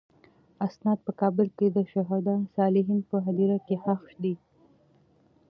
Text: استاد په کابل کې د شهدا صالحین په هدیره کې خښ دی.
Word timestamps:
استاد 0.67 0.97
په 1.05 1.11
کابل 1.21 1.47
کې 1.57 1.67
د 1.71 1.77
شهدا 1.91 2.35
صالحین 2.55 2.99
په 3.09 3.17
هدیره 3.25 3.57
کې 3.65 3.75
خښ 3.83 4.03
دی. 4.23 4.35